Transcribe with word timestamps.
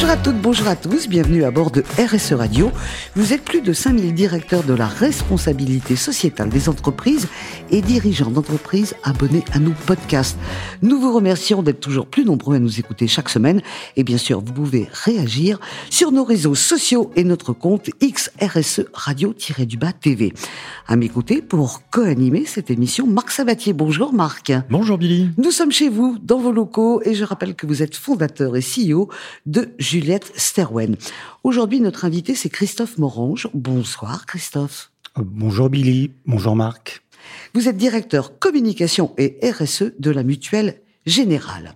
Bonjour 0.00 0.14
à 0.14 0.16
toutes, 0.16 0.40
bonjour 0.40 0.68
à 0.68 0.76
tous, 0.76 1.08
bienvenue 1.10 1.44
à 1.44 1.50
bord 1.50 1.70
de 1.70 1.82
RSE 1.98 2.32
Radio. 2.32 2.70
Vous 3.16 3.34
êtes 3.34 3.42
plus 3.42 3.60
de 3.60 3.74
5000 3.74 4.14
directeurs 4.14 4.62
de 4.62 4.72
la 4.72 4.86
responsabilité 4.86 5.94
sociétale 5.94 6.48
des 6.48 6.70
entreprises 6.70 7.28
et 7.70 7.82
dirigeants 7.82 8.30
d'entreprises 8.30 8.94
abonnés 9.04 9.44
à 9.52 9.58
nos 9.58 9.74
podcasts. 9.84 10.38
Nous 10.80 10.98
vous 10.98 11.12
remercions 11.12 11.62
d'être 11.62 11.80
toujours 11.80 12.06
plus 12.06 12.24
nombreux 12.24 12.56
à 12.56 12.58
nous 12.58 12.80
écouter 12.80 13.08
chaque 13.08 13.28
semaine 13.28 13.60
et 13.96 14.02
bien 14.02 14.16
sûr 14.16 14.40
vous 14.40 14.54
pouvez 14.54 14.88
réagir 14.90 15.60
sur 15.90 16.12
nos 16.12 16.24
réseaux 16.24 16.54
sociaux 16.54 17.10
et 17.14 17.22
notre 17.22 17.52
compte 17.52 17.90
XRSE 18.02 18.86
Radio-du-Bas 18.94 19.92
TV. 19.92 20.32
À 20.88 20.96
m'écouter 20.96 21.42
pour 21.42 21.82
co-animer 21.90 22.46
cette 22.46 22.70
émission, 22.70 23.06
Marc 23.06 23.30
Sabatier. 23.30 23.74
Bonjour 23.74 24.14
Marc. 24.14 24.50
Bonjour 24.70 24.96
Billy. 24.96 25.28
Nous 25.36 25.50
sommes 25.50 25.72
chez 25.72 25.90
vous, 25.90 26.16
dans 26.22 26.38
vos 26.38 26.52
locaux 26.52 27.02
et 27.04 27.14
je 27.14 27.22
rappelle 27.22 27.54
que 27.54 27.66
vous 27.66 27.82
êtes 27.82 27.96
fondateur 27.96 28.56
et 28.56 28.62
CEO 28.62 29.10
de 29.44 29.68
Juliette 29.90 30.30
Sterwen. 30.36 30.94
Aujourd'hui, 31.42 31.80
notre 31.80 32.04
invité, 32.04 32.36
c'est 32.36 32.48
Christophe 32.48 32.96
Morange. 32.96 33.48
Bonsoir, 33.54 34.24
Christophe. 34.24 34.92
Euh, 35.18 35.22
bonjour 35.26 35.68
Billy. 35.68 36.12
Bonjour 36.26 36.54
Marc. 36.54 37.02
Vous 37.54 37.66
êtes 37.66 37.76
directeur 37.76 38.38
communication 38.38 39.12
et 39.18 39.40
RSE 39.42 39.90
de 39.98 40.12
la 40.12 40.22
Mutuelle 40.22 40.80
Générale. 41.06 41.74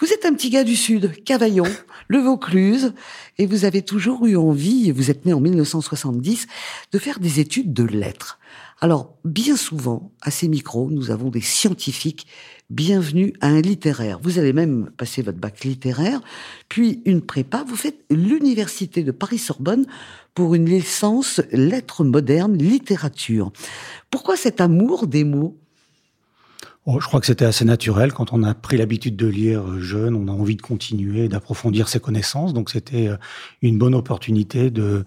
Vous 0.00 0.14
êtes 0.14 0.24
un 0.24 0.32
petit 0.32 0.48
gars 0.48 0.64
du 0.64 0.76
Sud, 0.76 1.12
Cavaillon, 1.24 1.66
le 2.08 2.20
Vaucluse, 2.20 2.94
et 3.36 3.44
vous 3.44 3.66
avez 3.66 3.82
toujours 3.82 4.24
eu 4.24 4.34
envie, 4.34 4.90
vous 4.90 5.10
êtes 5.10 5.26
né 5.26 5.34
en 5.34 5.40
1970, 5.40 6.46
de 6.90 6.98
faire 6.98 7.20
des 7.20 7.38
études 7.38 7.74
de 7.74 7.84
lettres. 7.84 8.38
Alors, 8.82 9.16
bien 9.24 9.56
souvent, 9.56 10.10
à 10.22 10.32
ces 10.32 10.48
micros, 10.48 10.90
nous 10.90 11.12
avons 11.12 11.30
des 11.30 11.40
scientifiques 11.40 12.26
bienvenue 12.68 13.32
à 13.40 13.46
un 13.46 13.60
littéraire. 13.60 14.18
Vous 14.20 14.40
allez 14.40 14.52
même 14.52 14.90
passer 14.96 15.22
votre 15.22 15.38
bac 15.38 15.62
littéraire, 15.62 16.20
puis 16.68 17.00
une 17.04 17.22
prépa. 17.22 17.62
Vous 17.64 17.76
faites 17.76 18.04
l'université 18.10 19.04
de 19.04 19.12
Paris-Sorbonne 19.12 19.86
pour 20.34 20.56
une 20.56 20.68
licence 20.68 21.40
lettres 21.52 22.02
modernes, 22.02 22.58
littérature. 22.58 23.52
Pourquoi 24.10 24.36
cet 24.36 24.60
amour 24.60 25.06
des 25.06 25.22
mots 25.22 25.61
Oh, 26.84 26.98
je 26.98 27.06
crois 27.06 27.20
que 27.20 27.26
c'était 27.26 27.44
assez 27.44 27.64
naturel. 27.64 28.12
Quand 28.12 28.32
on 28.32 28.42
a 28.42 28.54
pris 28.54 28.76
l'habitude 28.76 29.14
de 29.14 29.28
lire 29.28 29.62
euh, 29.62 29.80
jeune, 29.80 30.16
on 30.16 30.26
a 30.26 30.32
envie 30.32 30.56
de 30.56 30.62
continuer, 30.62 31.28
d'approfondir 31.28 31.86
ses 31.86 32.00
connaissances. 32.00 32.54
Donc 32.54 32.70
c'était 32.70 33.06
euh, 33.06 33.16
une 33.60 33.78
bonne 33.78 33.94
opportunité 33.94 34.68
de, 34.72 35.04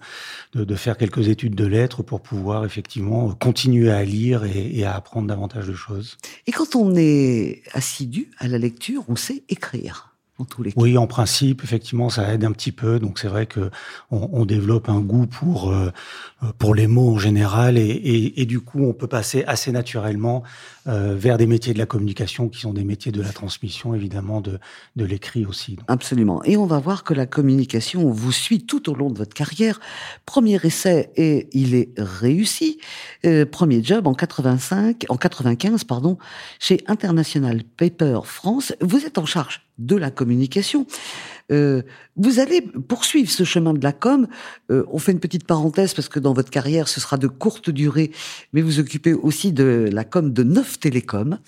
de, 0.54 0.64
de, 0.64 0.74
faire 0.74 0.96
quelques 0.96 1.28
études 1.28 1.54
de 1.54 1.66
lettres 1.66 2.02
pour 2.02 2.22
pouvoir 2.22 2.64
effectivement 2.64 3.34
continuer 3.34 3.90
à 3.90 4.04
lire 4.04 4.44
et, 4.44 4.70
et, 4.78 4.86
à 4.86 4.94
apprendre 4.94 5.28
davantage 5.28 5.66
de 5.66 5.74
choses. 5.74 6.16
Et 6.46 6.52
quand 6.52 6.76
on 6.76 6.94
est 6.96 7.62
assidu 7.74 8.30
à 8.38 8.48
la 8.48 8.56
lecture, 8.56 9.04
on 9.08 9.16
sait 9.16 9.42
écrire. 9.50 10.05
Oui, 10.76 10.98
en 10.98 11.06
principe, 11.06 11.64
effectivement, 11.64 12.10
ça 12.10 12.32
aide 12.34 12.44
un 12.44 12.52
petit 12.52 12.72
peu. 12.72 12.98
Donc 12.98 13.18
c'est 13.18 13.28
vrai 13.28 13.46
que 13.46 13.70
on, 14.10 14.28
on, 14.32 14.44
développe 14.44 14.90
un 14.90 15.00
goût 15.00 15.26
pour 15.26 15.72
euh, 15.72 15.90
pour 16.58 16.74
les 16.74 16.86
mots 16.86 17.14
en 17.14 17.18
général, 17.18 17.78
et, 17.78 17.82
et, 17.82 18.42
et, 18.42 18.44
du 18.44 18.60
coup, 18.60 18.84
on 18.84 18.92
peut 18.92 19.06
passer 19.06 19.44
assez 19.46 19.72
naturellement 19.72 20.42
euh, 20.86 21.14
vers 21.16 21.38
des 21.38 21.46
métiers 21.46 21.72
de 21.72 21.78
la 21.78 21.86
communication 21.86 22.48
qui 22.48 22.60
sont 22.60 22.74
des 22.74 22.84
métiers 22.84 23.12
de 23.12 23.22
la 23.22 23.32
transmission, 23.32 23.94
évidemment, 23.94 24.42
de 24.42 24.58
de 24.96 25.04
l'écrit 25.06 25.46
aussi. 25.46 25.78
Absolument. 25.88 26.44
Et 26.44 26.58
on 26.58 26.66
va 26.66 26.78
voir 26.78 27.02
que 27.02 27.14
la 27.14 27.24
communication 27.24 28.10
vous 28.10 28.32
suit 28.32 28.66
tout 28.66 28.90
au 28.90 28.94
long 28.94 29.10
de 29.10 29.16
votre 29.16 29.34
carrière. 29.34 29.80
Premier 30.26 30.58
essai 30.62 31.10
et 31.16 31.48
il 31.52 31.74
est 31.74 31.90
réussi. 31.96 32.78
Euh, 33.24 33.46
premier 33.46 33.82
job 33.82 34.06
en 34.06 34.14
85, 34.14 35.06
en 35.08 35.16
95, 35.16 35.84
pardon, 35.84 36.18
chez 36.58 36.82
International 36.86 37.62
Paper 37.76 38.20
France. 38.24 38.74
Vous 38.80 39.06
êtes 39.06 39.16
en 39.16 39.26
charge 39.26 39.66
de 39.78 39.96
la 39.96 40.10
communication. 40.10 40.86
Euh, 41.52 41.82
vous 42.16 42.40
allez 42.40 42.60
poursuivre 42.62 43.30
ce 43.30 43.44
chemin 43.44 43.74
de 43.74 43.82
la 43.82 43.92
com. 43.92 44.26
Euh, 44.70 44.84
on 44.90 44.98
fait 44.98 45.12
une 45.12 45.20
petite 45.20 45.46
parenthèse 45.46 45.94
parce 45.94 46.08
que 46.08 46.18
dans 46.18 46.32
votre 46.32 46.50
carrière, 46.50 46.88
ce 46.88 47.00
sera 47.00 47.18
de 47.18 47.28
courte 47.28 47.70
durée, 47.70 48.10
mais 48.52 48.62
vous 48.62 48.80
occupez 48.80 49.12
aussi 49.12 49.52
de 49.52 49.88
la 49.92 50.04
com 50.04 50.32
de 50.32 50.42
Neuf 50.42 50.80
Télécom. 50.80 51.38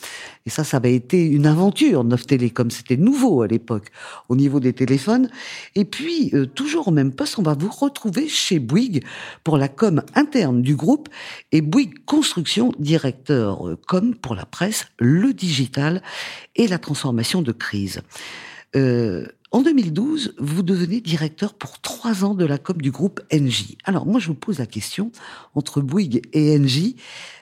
Et 0.47 0.51
ça, 0.51 0.63
ça 0.63 0.77
avait 0.77 0.95
été 0.95 1.25
une 1.25 1.47
aventure, 1.47 2.05
Neuf 2.05 2.27
Télécom. 2.27 2.71
C'était 2.71 2.97
nouveau 2.97 3.43
à 3.43 3.47
l'époque 3.47 3.87
au 4.29 4.37
niveau 4.37 4.61
des 4.61 4.73
téléphones. 4.73 5.31
Et 5.75 5.85
puis, 5.85 6.31
euh, 6.35 6.47
toujours 6.47 6.89
au 6.89 6.93
même 6.93 7.13
poste, 7.13 7.39
on 7.39 7.43
va 7.43 7.55
vous 7.55 7.71
retrouver 7.71 8.29
chez 8.29 8.59
Bouygues 8.59 9.03
pour 9.43 9.59
la 9.59 9.69
com 9.69 10.03
interne 10.15 10.63
du 10.63 10.77
groupe 10.77 11.09
et 11.51 11.61
Bouygues 11.61 12.05
Construction, 12.05 12.73
directeur 12.79 13.77
com 13.87 14.15
pour 14.15 14.35
la 14.35 14.45
presse, 14.45 14.87
le 14.99 15.33
digital 15.33 16.03
et 16.59 16.69
la 16.69 16.79
transformation 16.79 17.41
de 17.41 17.53
crise. 17.53 18.03
Euh, 18.77 19.27
en 19.51 19.63
2012, 19.63 20.35
vous 20.39 20.63
devenez 20.63 21.01
directeur 21.01 21.55
pour 21.55 21.81
trois 21.81 22.23
ans 22.23 22.35
de 22.35 22.45
la 22.45 22.59
COP 22.59 22.83
du 22.83 22.91
groupe 22.91 23.23
NJ. 23.33 23.77
Alors 23.85 24.05
moi, 24.05 24.21
je 24.21 24.27
vous 24.29 24.35
pose 24.35 24.59
la 24.59 24.67
question, 24.67 25.11
entre 25.55 25.81
Bouygues 25.81 26.21
et 26.35 26.59
NJ, 26.59 26.97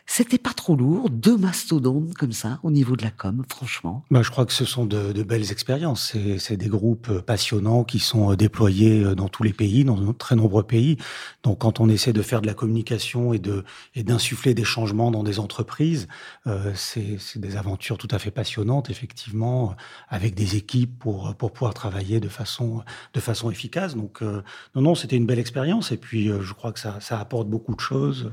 c'était 0.07 0.39
pas 0.39 0.53
trop 0.55 0.77
lourd, 0.77 1.11
deux 1.11 1.37
mastodontes 1.37 2.15
comme 2.15 2.33
ça 2.33 2.61
au 2.63 2.71
niveau 2.71 2.97
de 2.97 3.03
la 3.03 3.11
com, 3.11 3.45
franchement. 3.49 4.05
Bah, 4.11 4.23
je 4.23 4.31
crois 4.31 4.47
que 4.47 4.53
ce 4.53 4.65
sont 4.65 4.87
de, 4.87 5.13
de 5.13 5.23
belles 5.23 5.51
expériences. 5.51 6.17
C'est 6.39 6.57
des 6.57 6.69
groupes 6.69 7.09
euh, 7.11 7.21
passionnants 7.21 7.83
qui 7.85 7.99
sont 7.99 8.33
euh, 8.33 8.37
déployés 8.37 9.03
euh, 9.03 9.15
dans 9.15 9.29
tous 9.29 9.43
les 9.43 9.53
pays, 9.53 9.85
dans 9.85 9.97
de 9.97 10.13
très 10.13 10.37
nombreux 10.37 10.63
pays. 10.63 10.97
Donc, 11.43 11.59
quand 11.59 11.81
on 11.81 11.89
essaie 11.89 12.13
de 12.13 12.23
faire 12.23 12.41
de 12.41 12.47
la 12.47 12.55
communication 12.55 13.33
et 13.33 13.39
de 13.39 13.65
et 13.95 14.05
d'insuffler 14.05 14.55
des 14.55 14.65
changements 14.65 15.11
dans 15.11 15.25
des 15.25 15.41
entreprises, 15.41 16.07
euh, 16.47 16.73
c'est 16.75 17.19
des 17.37 17.57
aventures 17.57 17.99
tout 17.99 18.09
à 18.11 18.19
fait 18.19 18.31
passionnantes, 18.31 18.91
effectivement, 18.91 19.75
avec 20.09 20.35
des 20.35 20.57
équipes 20.57 20.99
pour 20.99 21.35
pour 21.35 21.53
pouvoir 21.53 21.75
travailler 21.75 22.21
de 22.21 22.29
façon 22.29 22.83
de 23.13 23.21
façon 23.21 23.51
efficace. 23.51 23.97
Donc, 23.97 24.23
euh, 24.23 24.43
non, 24.75 24.83
non, 24.83 24.95
c'était 24.95 25.17
une 25.17 25.27
belle 25.27 25.41
expérience. 25.41 25.91
Et 25.91 25.97
puis, 25.97 26.29
je 26.29 26.53
crois 26.53 26.73
que 26.73 26.81
ça 26.81 26.99
ça 27.01 27.19
apporte 27.19 27.49
beaucoup 27.49 27.75
de 27.75 27.81
choses. 27.81 28.33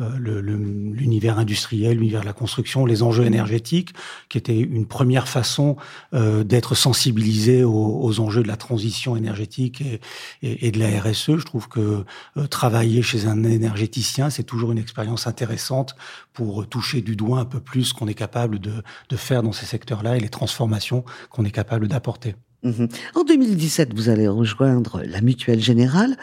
Euh, 0.00 0.42
l'univers 0.42 1.38
industriel, 1.38 1.96
l'univers 1.96 2.20
de 2.20 2.26
la 2.26 2.34
construction, 2.34 2.84
les 2.84 3.02
enjeux 3.02 3.24
énergétiques, 3.24 3.94
qui 4.28 4.36
était 4.36 4.58
une 4.58 4.86
première 4.86 5.26
façon 5.26 5.76
euh, 6.12 6.44
d'être 6.44 6.74
sensibilisé 6.74 7.64
aux, 7.64 8.00
aux, 8.02 8.20
enjeux 8.20 8.42
de 8.42 8.48
la 8.48 8.58
transition 8.58 9.16
énergétique 9.16 9.80
et, 9.80 10.00
et, 10.42 10.66
et, 10.66 10.70
de 10.70 10.78
la 10.78 11.00
RSE. 11.00 11.38
Je 11.38 11.44
trouve 11.46 11.68
que 11.68 12.04
euh, 12.36 12.46
travailler 12.46 13.00
chez 13.00 13.26
un 13.26 13.42
énergéticien, 13.44 14.28
c'est 14.28 14.44
toujours 14.44 14.70
une 14.70 14.78
expérience 14.78 15.26
intéressante 15.26 15.96
pour 16.34 16.68
toucher 16.68 17.00
du 17.00 17.16
doigt 17.16 17.40
un 17.40 17.46
peu 17.46 17.60
plus 17.60 17.84
ce 17.84 17.94
qu'on 17.94 18.08
est 18.08 18.14
capable 18.14 18.58
de, 18.58 18.82
de 19.08 19.16
faire 19.16 19.42
dans 19.42 19.52
ces 19.52 19.66
secteurs-là 19.66 20.16
et 20.16 20.20
les 20.20 20.28
transformations 20.28 21.04
qu'on 21.30 21.44
est 21.46 21.50
capable 21.50 21.88
d'apporter. 21.88 22.34
Mhm. 22.62 22.88
En 23.14 23.24
2017, 23.24 23.94
vous 23.94 24.08
allez 24.08 24.28
rejoindre 24.28 25.02
la 25.04 25.20
Mutuelle 25.20 25.60
Générale 25.60 26.16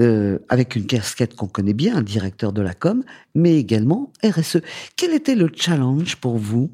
euh, 0.00 0.38
avec 0.48 0.76
une 0.76 0.86
casquette 0.86 1.34
qu'on 1.34 1.46
connaît 1.46 1.74
bien, 1.74 1.96
un 1.96 2.02
directeur 2.02 2.52
de 2.52 2.60
la 2.60 2.74
com, 2.74 3.02
mais 3.34 3.56
également 3.56 4.12
RSE. 4.24 4.58
Quel 4.96 5.14
était 5.14 5.34
le 5.34 5.50
challenge 5.54 6.16
pour 6.16 6.36
vous? 6.38 6.70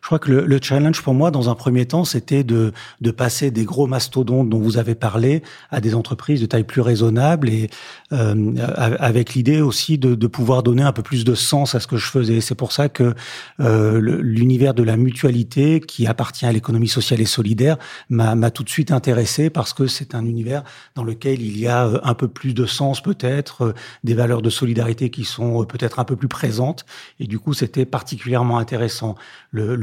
Je 0.00 0.06
crois 0.06 0.18
que 0.18 0.30
le, 0.30 0.46
le, 0.46 0.58
challenge 0.60 1.02
pour 1.02 1.14
moi, 1.14 1.30
dans 1.30 1.50
un 1.50 1.54
premier 1.54 1.86
temps, 1.86 2.04
c'était 2.04 2.44
de, 2.44 2.72
de 3.00 3.10
passer 3.10 3.50
des 3.50 3.64
gros 3.64 3.86
mastodontes 3.86 4.48
dont 4.48 4.58
vous 4.58 4.76
avez 4.76 4.94
parlé 4.94 5.42
à 5.70 5.80
des 5.80 5.94
entreprises 5.94 6.40
de 6.40 6.46
taille 6.46 6.64
plus 6.64 6.80
raisonnable 6.80 7.48
et 7.48 7.70
euh, 8.12 8.54
avec 8.98 9.34
l'idée 9.34 9.60
aussi 9.60 9.98
de, 9.98 10.14
de, 10.14 10.26
pouvoir 10.26 10.62
donner 10.62 10.82
un 10.82 10.92
peu 10.92 11.02
plus 11.02 11.24
de 11.24 11.34
sens 11.34 11.74
à 11.74 11.80
ce 11.80 11.86
que 11.86 11.96
je 11.96 12.06
faisais. 12.06 12.40
C'est 12.40 12.54
pour 12.54 12.72
ça 12.72 12.88
que 12.88 13.14
euh, 13.60 14.00
l'univers 14.22 14.74
de 14.74 14.82
la 14.82 14.96
mutualité, 14.96 15.80
qui 15.80 16.06
appartient 16.06 16.46
à 16.46 16.52
l'économie 16.52 16.88
sociale 16.88 17.20
et 17.20 17.26
solidaire, 17.26 17.76
m'a 18.08 18.50
tout 18.50 18.64
de 18.64 18.70
suite 18.70 18.92
intéressé 18.92 19.50
parce 19.50 19.72
que 19.72 19.86
c'est 19.86 20.14
un 20.14 20.24
univers 20.24 20.62
dans 20.94 21.04
lequel 21.04 21.42
il 21.42 21.58
y 21.58 21.66
a 21.66 21.86
euh, 21.86 21.98
un 22.02 22.14
peu 22.14 22.28
plus 22.28 22.54
de 22.54 22.66
sens 22.66 23.02
peut-être, 23.02 23.62
euh, 23.62 23.74
des 24.04 24.14
valeurs 24.14 24.42
de 24.42 24.50
solidarité 24.50 25.10
qui 25.10 25.24
sont 25.24 25.62
euh, 25.62 25.64
peut-être 25.64 25.98
un 25.98 26.04
peu 26.04 26.16
plus 26.16 26.28
présentes. 26.28 26.84
Et 27.20 27.26
du 27.26 27.38
coup, 27.38 27.54
c'était 27.54 27.84
particulièrement 27.84 28.58
intéressant. 28.58 29.16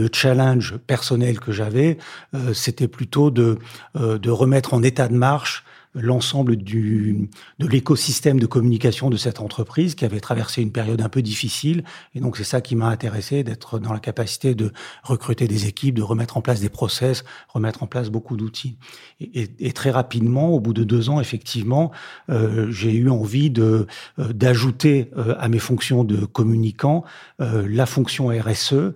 Le 0.05 0.09
challenge 0.13 0.77
personnel 0.85 1.39
que 1.39 1.51
j'avais, 1.51 1.97
euh, 2.35 2.53
c'était 2.53 2.87
plutôt 2.87 3.33
euh, 3.39 3.57
de 3.95 4.29
remettre 4.29 4.75
en 4.75 4.83
état 4.83 5.07
de 5.07 5.15
marche 5.15 5.63
l'ensemble 5.95 6.57
du 6.57 7.29
de 7.59 7.67
l'écosystème 7.67 8.39
de 8.39 8.45
communication 8.45 9.09
de 9.09 9.17
cette 9.17 9.39
entreprise 9.39 9.95
qui 9.95 10.05
avait 10.05 10.19
traversé 10.19 10.61
une 10.61 10.71
période 10.71 11.01
un 11.01 11.09
peu 11.09 11.21
difficile. 11.21 11.83
Et 12.13 12.19
donc 12.19 12.37
c'est 12.37 12.43
ça 12.43 12.61
qui 12.61 12.75
m'a 12.75 12.87
intéressé 12.87 13.43
d'être 13.43 13.79
dans 13.79 13.93
la 13.93 13.99
capacité 13.99 14.55
de 14.55 14.71
recruter 15.03 15.47
des 15.47 15.67
équipes 15.67 15.95
de 15.95 16.01
remettre 16.01 16.37
en 16.37 16.41
place 16.41 16.59
des 16.59 16.69
process 16.69 17.23
remettre 17.47 17.83
en 17.83 17.87
place 17.87 18.09
beaucoup 18.09 18.35
d'outils. 18.35 18.77
Et, 19.21 19.71
très 19.73 19.91
rapidement 19.91 20.49
au 20.49 20.59
bout 20.59 20.73
de 20.73 20.83
deux 20.83 21.09
ans 21.09 21.19
effectivement 21.19 21.91
euh, 22.29 22.71
j'ai 22.71 22.93
eu 22.93 23.09
envie 23.09 23.49
de 23.49 23.87
euh, 24.19 24.33
d'ajouter 24.33 25.11
euh, 25.17 25.35
à 25.37 25.49
mes 25.49 25.59
fonctions 25.59 26.03
de 26.03 26.25
communicant 26.25 27.03
la 27.39 27.85
fonction 27.85 28.27
RSE 28.27 28.93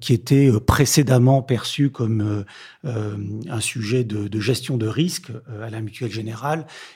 qui 0.00 0.12
était 0.12 0.50
précédemment 0.60 1.42
perçue 1.42 1.90
comme 1.90 2.44
un 2.84 3.60
sujet 3.60 4.04
de, 4.04 4.28
de 4.28 4.40
gestion 4.40 4.76
de 4.76 4.86
risque 4.86 5.30
à 5.62 5.70
la 5.70 5.80
mutuelle 5.80 6.12
générale 6.12 6.23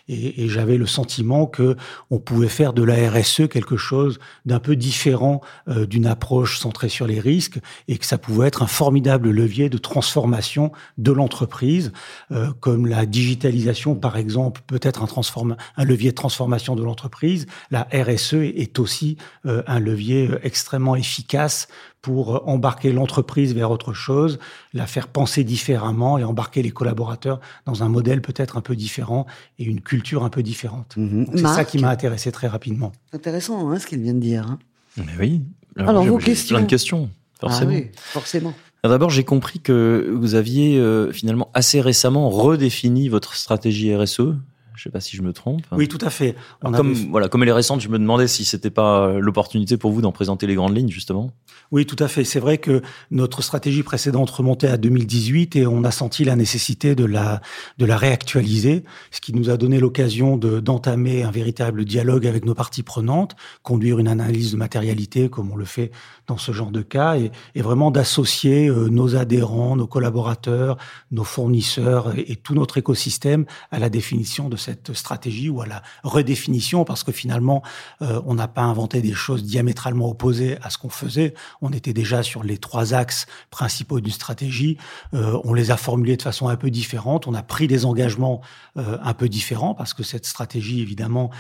et, 0.09 0.49
j'avais 0.49 0.79
le 0.79 0.87
sentiment 0.87 1.47
que 1.47 1.77
on 2.11 2.19
pouvait 2.19 2.49
faire 2.49 2.73
de 2.73 2.83
la 2.83 3.11
RSE 3.11 3.49
quelque 3.51 3.77
chose 3.77 4.19
d'un 4.47 4.61
peu 4.61 4.77
différent 4.77 5.41
euh, 5.69 5.87
d'une 5.87 6.07
approche 6.07 6.59
centrée 6.59 6.89
sur 6.89 7.07
les 7.07 7.21
risques, 7.21 7.59
et 7.87 7.99
que 7.99 8.07
ça 8.07 8.19
pouvait 8.19 8.49
être 8.49 8.63
un 8.63 8.67
formidable 8.67 9.31
levier 9.31 9.69
de 9.69 9.79
transformation 9.79 10.73
de 10.97 11.13
l'entreprise, 11.13 11.93
euh, 12.33 12.53
comme 12.61 12.87
la 12.87 13.07
digitalisation, 13.07 13.95
par 13.95 14.17
exemple, 14.17 14.63
peut 14.67 14.81
être 14.83 15.03
un, 15.03 15.57
un 15.77 15.85
levier 15.85 16.11
de 16.11 16.17
transformation 16.17 16.77
de 16.77 16.83
l'entreprise. 16.83 17.47
La 17.71 17.89
RSE 17.93 18.35
est 18.35 18.79
aussi 18.79 19.17
euh, 19.47 19.63
un 19.67 19.81
levier 19.81 20.31
extrêmement 20.43 20.97
efficace 20.97 21.69
pour 22.03 22.49
embarquer 22.49 22.93
l'entreprise 22.93 23.55
vers 23.55 23.71
autre 23.71 23.93
chose, 23.93 24.39
la 24.73 24.87
faire 24.87 25.09
penser 25.09 25.43
différemment 25.45 26.17
et 26.19 26.25
embarquer 26.25 26.63
les 26.63 26.71
collaborateurs 26.71 27.41
dans 27.67 27.83
un 27.83 27.89
modèle 27.89 28.23
peut-être 28.23 28.57
un 28.57 28.61
peu 28.61 28.77
différent 28.77 29.27
et 29.59 29.65
une 29.65 29.81
culture 29.81 30.23
un 30.25 30.31
peu 30.31 30.43
différente. 30.43 30.95
Mhm. 30.97 31.27
C'est 31.35 31.43
ça 31.47 31.65
qui 31.65 31.79
m'a 31.79 31.91
intéressé 31.91 32.31
très 32.33 32.47
rapidement. 32.47 32.93
Intéressant, 33.13 33.69
hein, 33.71 33.79
ce 33.79 33.87
qu'il 33.87 34.01
vient 34.01 34.15
de 34.15 34.21
dire. 34.21 34.47
hein. 34.49 34.59
Mais 34.97 35.13
oui. 35.19 35.43
Alors, 35.77 36.03
j'ai- 36.03 36.09
vos 36.09 36.19
questions. 36.19 36.57
Plein 36.57 36.65
de 36.65 36.71
questions, 36.71 37.11
forcément. 37.41 37.71
Ah 37.73 37.75
oui, 37.77 37.91
forcément. 37.95 38.55
Alors, 38.83 38.95
D'abord, 38.95 39.11
j'ai 39.11 39.25
compris 39.25 39.59
que 39.61 40.13
vous 40.17 40.35
aviez 40.37 40.77
euh, 40.79 41.11
finalement 41.13 41.51
assez 41.55 41.81
récemment 41.81 42.31
redéfini 42.31 43.09
votre 43.09 43.35
stratégie 43.35 43.95
RSE. 43.95 44.35
Je 44.79 44.85
sais 44.85 44.91
pas 44.91 45.01
si 45.01 45.17
je 45.17 45.23
me 45.23 45.33
trompe. 45.33 45.63
Oui, 45.73 45.89
tout 45.89 45.99
à 46.01 46.09
fait. 46.09 46.37
On 46.63 46.71
comme 46.71 46.91
avait- 46.93 47.07
voilà, 47.11 47.29
comme 47.29 47.43
elle 47.43 47.49
est 47.49 47.53
récente, 47.53 47.81
je 47.81 47.89
me 47.89 47.99
demandais 47.99 48.29
si 48.29 48.45
c'était 48.45 48.71
pas 48.71 49.19
l'opportunité 49.19 49.77
pour 49.77 49.91
vous 49.91 50.01
d'en 50.03 50.13
présenter 50.13 50.47
les 50.47 50.55
grandes 50.55 50.77
lignes 50.77 50.89
justement. 50.91 51.33
Oui, 51.73 51.85
tout 51.85 51.97
à 51.99 52.07
fait. 52.07 52.23
C'est 52.25 52.39
vrai 52.39 52.59
que 52.59 52.81
notre 53.11 53.43
stratégie 53.43 53.83
précédente 53.83 54.31
remontait 54.31 54.69
à 54.69 54.77
2018 54.77 55.57
et 55.57 55.67
on 55.67 55.83
a 55.83 55.91
senti 55.91 56.23
la 56.25 56.37
nécessité 56.37 56.95
de 56.95 57.05
la, 57.05 57.43
de 57.79 57.85
la 57.87 57.97
réactualiser, 57.97 58.85
ce 59.11 59.21
qui 59.21 59.35
nous 59.35 59.51
a 59.51 59.57
donné 59.57 59.81
l'occasion 59.81 60.37
de, 60.37 60.61
d'entamer 60.61 61.25
un 61.25 61.31
véritable 61.33 61.85
dialogue 61.85 62.27
avec 62.27 62.45
nos 62.45 62.55
parties 62.55 62.85
prenantes, 62.85 63.35
conduire 63.63 63.99
une 63.99 64.09
analyse 64.09 64.53
de 64.53 64.57
matérialité 64.57 65.29
comme 65.29 65.51
on 65.51 65.57
le 65.57 65.65
fait 65.65 65.91
dans 66.29 66.39
ce 66.39 66.53
genre 66.53 66.71
de 66.71 66.83
cas 66.83 67.17
et, 67.19 67.33
et 67.57 67.63
vraiment 67.63 67.91
d'associer 67.91 68.69
euh, 68.69 68.89
nos 68.89 69.17
adhérents, 69.17 69.75
nos 69.77 69.87
collaborateurs, 69.87 70.77
nos 71.11 71.25
fournisseurs 71.25 72.17
et, 72.17 72.33
et 72.33 72.37
tout 72.37 72.55
notre 72.55 72.79
écosystème 72.79 73.45
à 73.71 73.79
la 73.79 73.89
définition 73.91 74.49
de 74.49 74.57
cette 74.57 74.68
stratégie 74.93 75.49
ou 75.49 75.61
à 75.61 75.67
la 75.67 75.83
redéfinition 76.03 76.85
parce 76.85 77.05
que 77.05 77.13
finalement, 77.13 77.63
euh, 78.03 78.21
on 78.27 78.35
n'a 78.35 78.49
pas 78.49 78.63
inventé 78.63 79.01
des 79.01 79.13
choses 79.13 79.45
diamétralement 79.45 80.09
opposées 80.09 80.59
à 80.63 80.71
ce 80.71 80.79
qu'on 80.79 80.89
faisait. 80.89 81.35
On 81.61 81.71
était 81.71 81.93
déjà 81.93 82.23
sur 82.23 82.43
les 82.43 82.59
trois 82.59 82.95
axes 82.95 83.27
principaux 83.51 84.01
d'une 84.01 84.13
stratégie. 84.13 84.77
Euh, 85.15 85.39
on 85.45 85.55
les 85.55 85.71
a 85.71 85.77
formulés 85.77 86.17
de 86.17 86.23
façon 86.23 86.49
un 86.49 86.57
peu 86.57 86.71
différente. 86.71 87.27
On 87.27 87.35
a 87.35 87.43
pris 87.43 87.67
des 87.67 87.85
engagements 87.85 88.41
euh, 88.77 88.99
un 89.03 89.15
peu 89.15 89.29
différents 89.29 89.75
parce 89.75 89.95
que 89.95 90.03
cette 90.03 90.27
stratégie, 90.27 90.81
évidemment, 90.81 91.31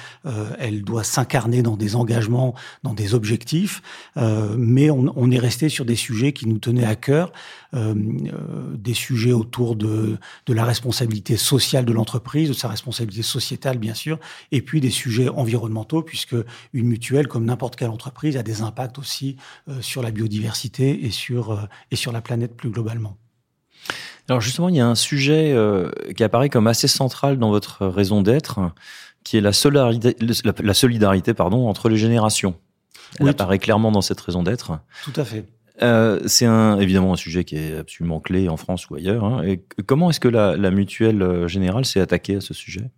elle 0.59 0.83
doit 0.83 1.05
s'incarner 1.05 1.63
dans 1.63 1.77
des 1.77 1.97
engagements, 1.97 2.55
dans 2.83 2.95
des 2.95 3.15
objectifs. 3.15 3.83
Mais 4.17 4.91
on, 4.91 5.31
est 5.31 5.39
resté 5.39 5.69
sur 5.69 5.85
des 5.85 5.97
sujets 5.97 6.33
qui 6.33 6.47
nous 6.47 6.59
tenaient 6.59 6.85
à 6.85 6.97
cœur, 6.97 7.33
des 7.73 8.95
sujets 8.95 9.33
autour 9.33 9.77
de 9.77 10.19
la 10.49 10.65
responsabilité 10.65 11.37
sociale 11.37 11.85
de 11.85 11.93
l'entreprise, 11.93 12.49
de 12.49 12.55
sa 12.55 12.69
responsabilité 12.69 13.18
sociétale, 13.23 13.79
bien 13.79 13.94
sûr, 13.94 14.19
et 14.53 14.62
puis 14.62 14.81
des 14.81 14.91
sujets 14.91 15.29
environnementaux, 15.29 16.03
puisque 16.03 16.37
une 16.73 16.87
mutuelle, 16.87 17.29
comme 17.29 17.44
n'importe 17.44 17.76
quelle 17.76 17.91
entreprise, 17.91 18.37
a 18.37 18.43
des 18.43 18.62
impacts 18.62 18.99
aussi 18.99 19.37
euh, 19.69 19.81
sur 19.81 20.03
la 20.03 20.11
biodiversité 20.11 21.05
et 21.05 21.11
sur, 21.11 21.53
euh, 21.53 21.56
et 21.91 21.97
sur 21.97 22.12
la 22.12 22.20
planète 22.20 22.56
plus 22.56 22.70
globalement. 22.70 23.17
Alors 24.29 24.41
justement, 24.43 24.69
il 24.69 24.76
y 24.76 24.81
a 24.81 24.87
un 24.87 24.94
sujet 24.94 25.53
euh, 25.53 25.91
qui 26.17 26.23
apparaît 26.23 26.50
comme 26.50 26.67
assez 26.67 26.88
central 26.88 27.38
dans 27.38 27.50
votre 27.50 27.87
raison 27.87 28.20
d'être, 28.20 28.61
qui 29.25 29.38
est 29.38 29.41
la 29.41 29.53
solidarité, 29.53 30.17
la, 30.44 30.53
la 30.62 30.75
solidarité 30.75 31.32
pardon, 31.35 31.67
entre 31.69 31.88
les 31.88 31.97
générations. 31.97 32.55
Elle 33.19 33.25
Oui, 33.25 33.31
apparaît 33.31 33.59
clairement 33.59 33.91
dans 33.91 34.03
cette 34.03 34.21
raison 34.21 34.43
d'être. 34.43 34.79
Tout 35.05 35.12
à 35.17 35.25
fait. 35.25 35.47
Euh, 35.81 36.21
c'est 36.26 36.44
un, 36.44 36.79
évidemment 36.79 37.12
un 37.14 37.17
sujet 37.17 37.44
qui 37.44 37.56
est 37.56 37.76
absolument 37.79 38.21
clé 38.21 38.49
en 38.49 38.56
France 38.56 38.91
ou 38.91 38.97
ailleurs. 38.97 39.25
hein. 39.25 39.43
Et 39.44 39.62
comment 39.87 40.11
est-ce 40.11 40.21
que 40.21 40.29
la, 40.29 40.56
la 40.56 40.71
mutuelle 40.71 41.47
générale 41.47 41.87
s'est 41.87 42.00
attaquée 42.00 42.37
à 42.37 42.41
ce 42.41 42.53
sujet? 42.53 42.91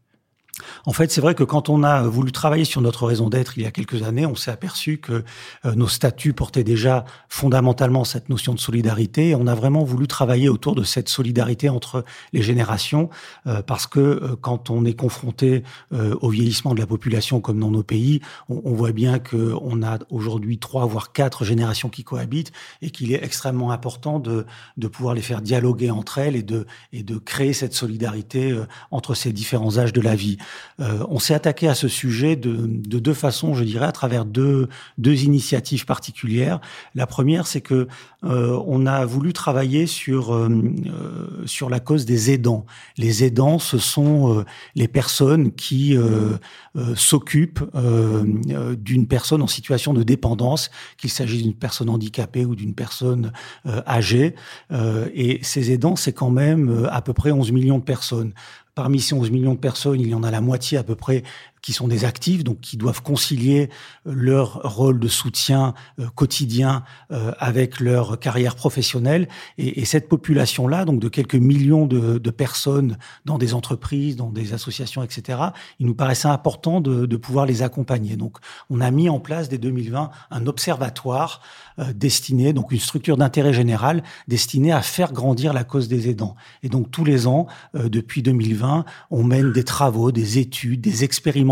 En 0.86 0.92
fait, 0.92 1.10
c'est 1.10 1.20
vrai 1.20 1.34
que 1.34 1.44
quand 1.44 1.68
on 1.68 1.82
a 1.82 2.02
voulu 2.02 2.32
travailler 2.32 2.64
sur 2.64 2.80
notre 2.80 3.06
raison 3.06 3.28
d'être 3.28 3.56
il 3.56 3.62
y 3.62 3.66
a 3.66 3.70
quelques 3.70 4.02
années, 4.02 4.26
on 4.26 4.34
s'est 4.34 4.50
aperçu 4.50 4.98
que 4.98 5.24
euh, 5.64 5.74
nos 5.74 5.88
statuts 5.88 6.32
portaient 6.32 6.64
déjà 6.64 7.04
fondamentalement 7.28 8.04
cette 8.04 8.28
notion 8.28 8.54
de 8.54 8.60
solidarité. 8.60 9.30
Et 9.30 9.34
on 9.34 9.46
a 9.46 9.54
vraiment 9.54 9.84
voulu 9.84 10.06
travailler 10.06 10.48
autour 10.48 10.74
de 10.74 10.82
cette 10.82 11.08
solidarité 11.08 11.68
entre 11.68 12.04
les 12.32 12.42
générations, 12.42 13.10
euh, 13.46 13.62
parce 13.62 13.86
que 13.86 14.00
euh, 14.00 14.36
quand 14.40 14.70
on 14.70 14.84
est 14.84 14.94
confronté 14.94 15.62
euh, 15.92 16.14
au 16.20 16.30
vieillissement 16.30 16.74
de 16.74 16.80
la 16.80 16.86
population, 16.86 17.40
comme 17.40 17.60
dans 17.60 17.70
nos 17.70 17.82
pays, 17.82 18.20
on, 18.48 18.72
voit 18.74 18.92
bien 18.92 19.18
que 19.18 19.54
on 19.62 19.82
a 19.82 19.98
aujourd'hui 20.10 20.58
trois 20.58 20.86
voire 20.86 21.12
quatre 21.12 21.44
générations 21.44 21.88
qui 21.88 22.04
cohabitent, 22.04 22.52
et 22.82 22.90
qu'il 22.90 23.12
est 23.12 23.22
extrêmement 23.22 23.70
important 23.70 24.18
de, 24.18 24.46
de 24.76 24.88
pouvoir 24.88 25.14
les 25.14 25.22
faire 25.22 25.42
dialoguer 25.42 25.90
entre 25.90 26.18
elles 26.18 26.36
et 26.36 26.42
de, 26.42 26.66
et 26.92 27.02
de 27.02 27.18
créer 27.18 27.52
cette 27.52 27.74
solidarité 27.74 28.50
euh, 28.50 28.66
entre 28.90 29.14
ces 29.14 29.32
différents 29.32 29.78
âges 29.78 29.92
de 29.92 30.00
la 30.00 30.14
vie. 30.14 30.38
Euh, 30.80 31.04
on 31.08 31.18
s'est 31.18 31.34
attaqué 31.34 31.68
à 31.68 31.74
ce 31.74 31.88
sujet 31.88 32.36
de, 32.36 32.56
de, 32.66 32.98
deux 32.98 33.14
façons, 33.14 33.54
je 33.54 33.64
dirais, 33.64 33.86
à 33.86 33.92
travers 33.92 34.24
deux, 34.24 34.68
deux 34.98 35.24
initiatives 35.24 35.84
particulières. 35.84 36.60
La 36.94 37.06
première, 37.06 37.46
c'est 37.46 37.60
que 37.60 37.88
euh, 38.24 38.60
on 38.66 38.86
a 38.86 39.04
voulu 39.04 39.32
travailler 39.32 39.86
sur 39.86 40.34
euh, 40.34 40.48
sur 41.46 41.70
la 41.70 41.80
cause 41.80 42.04
des 42.04 42.30
aidants. 42.30 42.66
Les 42.96 43.24
aidants, 43.24 43.58
ce 43.58 43.78
sont 43.78 44.44
les 44.74 44.88
personnes 44.88 45.52
qui 45.52 45.96
s'occupent 46.94 47.64
d'une 48.78 49.06
personne 49.06 49.42
en 49.42 49.46
situation 49.46 49.92
de 49.94 50.02
dépendance, 50.02 50.70
qu'il 50.98 51.10
s'agisse 51.10 51.42
d'une 51.42 51.54
personne 51.54 51.88
handicapée 51.88 52.44
ou 52.44 52.54
d'une 52.54 52.74
personne 52.74 53.32
âgée. 53.86 54.34
Et 55.14 55.40
ces 55.42 55.72
aidants, 55.72 55.96
c'est 55.96 56.12
quand 56.12 56.30
même 56.30 56.88
à 56.90 57.02
peu 57.02 57.12
près 57.12 57.30
11 57.30 57.52
millions 57.52 57.78
de 57.78 57.84
personnes. 57.84 58.32
Parmi 58.80 58.98
ces 58.98 59.14
11 59.14 59.30
millions 59.30 59.52
de 59.52 59.58
personnes, 59.58 60.00
il 60.00 60.08
y 60.08 60.14
en 60.14 60.22
a 60.22 60.30
la 60.30 60.40
moitié 60.40 60.78
à 60.78 60.82
peu 60.82 60.94
près 60.94 61.22
qui 61.62 61.72
sont 61.72 61.88
des 61.88 62.04
actifs, 62.04 62.44
donc 62.44 62.60
qui 62.60 62.76
doivent 62.76 63.02
concilier 63.02 63.68
leur 64.04 64.60
rôle 64.62 64.98
de 64.98 65.08
soutien 65.08 65.74
euh, 65.98 66.08
quotidien 66.14 66.84
euh, 67.10 67.32
avec 67.38 67.80
leur 67.80 68.18
carrière 68.18 68.56
professionnelle. 68.56 69.28
Et, 69.58 69.80
et 69.80 69.84
cette 69.84 70.08
population-là, 70.08 70.84
donc 70.84 71.00
de 71.00 71.08
quelques 71.08 71.34
millions 71.34 71.86
de, 71.86 72.18
de, 72.18 72.30
personnes 72.30 72.96
dans 73.24 73.38
des 73.38 73.54
entreprises, 73.54 74.16
dans 74.16 74.30
des 74.30 74.52
associations, 74.52 75.02
etc., 75.02 75.38
il 75.78 75.86
nous 75.86 75.94
paraissait 75.94 76.28
important 76.28 76.80
de, 76.80 77.06
de, 77.06 77.16
pouvoir 77.16 77.46
les 77.46 77.62
accompagner. 77.62 78.16
Donc, 78.16 78.38
on 78.70 78.80
a 78.80 78.90
mis 78.90 79.08
en 79.08 79.20
place 79.20 79.48
dès 79.48 79.58
2020 79.58 80.10
un 80.30 80.46
observatoire 80.46 81.42
euh, 81.78 81.92
destiné, 81.92 82.52
donc 82.52 82.72
une 82.72 82.78
structure 82.78 83.16
d'intérêt 83.16 83.52
général 83.52 84.02
destinée 84.28 84.72
à 84.72 84.82
faire 84.82 85.12
grandir 85.12 85.52
la 85.52 85.64
cause 85.64 85.88
des 85.88 86.08
aidants. 86.08 86.36
Et 86.62 86.68
donc, 86.68 86.90
tous 86.90 87.04
les 87.04 87.26
ans, 87.26 87.46
euh, 87.74 87.88
depuis 87.88 88.22
2020, 88.22 88.84
on 89.10 89.24
mène 89.24 89.52
des 89.52 89.64
travaux, 89.64 90.12
des 90.12 90.38
études, 90.38 90.80
des 90.80 91.04
expérimentations 91.04 91.49